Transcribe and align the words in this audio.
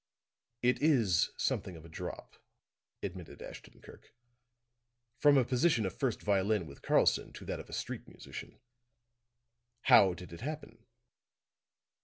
"It 0.63 0.81
is 0.81 1.29
something 1.37 1.75
of 1.75 1.85
a 1.85 1.87
drop," 1.87 2.35
admitted 3.03 3.39
Ashton 3.43 3.81
Kirk. 3.81 4.15
"From 5.19 5.37
a 5.37 5.45
position 5.45 5.85
of 5.85 5.95
first 5.95 6.23
violin 6.23 6.65
with 6.65 6.81
Karlson 6.81 7.31
to 7.33 7.45
that 7.45 7.59
of 7.59 7.69
a 7.69 7.73
street 7.73 8.07
musician. 8.07 8.57
How 9.83 10.15
did 10.15 10.33
it 10.33 10.41
happen?" 10.41 10.87